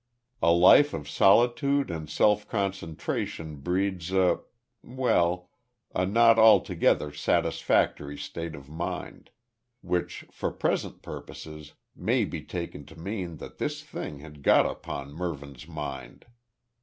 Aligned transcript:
A 0.41 0.51
life 0.51 0.95
of 0.95 1.07
solitude 1.07 1.91
and 1.91 2.09
self 2.09 2.47
concentration 2.49 3.57
breeds 3.57 4.11
a 4.11 4.39
well, 4.81 5.51
a 5.93 6.07
not 6.07 6.39
altogether 6.39 7.13
satisfactory 7.13 8.17
state 8.17 8.55
of 8.55 8.67
mind; 8.67 9.29
which 9.81 10.25
for 10.31 10.49
present 10.49 11.03
purposes 11.03 11.73
may 11.95 12.25
be 12.25 12.41
taken 12.41 12.83
to 12.87 12.99
mean 12.99 13.37
that 13.37 13.59
this 13.59 13.83
thing 13.83 14.17
had 14.21 14.41
got 14.41 14.65
upon 14.65 15.13
Mervyn's 15.13 15.67
mind. 15.67 16.25